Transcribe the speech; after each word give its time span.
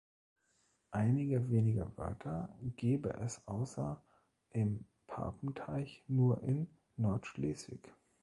Einige 0.89 1.51
wenige 1.51 1.95
Wörter 1.95 2.49
gebe 2.75 3.13
es 3.21 3.39
außer 3.47 4.01
im 4.49 4.83
Papenteich 5.05 6.03
nur 6.07 6.41
in 6.41 6.67
Nordschleswig. 6.97 7.87